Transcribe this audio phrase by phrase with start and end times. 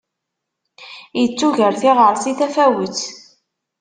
[1.23, 2.99] Ittuger tiɣersi tafawet.